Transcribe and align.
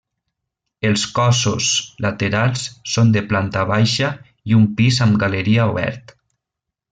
Els 0.87 1.01
cossos 1.17 1.67
laterals 2.05 2.63
són 2.95 3.13
de 3.17 3.23
planta 3.33 3.67
baixa 3.73 4.09
i 4.53 4.57
un 4.61 4.67
pis 4.79 4.99
amb 5.07 5.21
galeria 5.27 5.71
obert. 5.75 6.17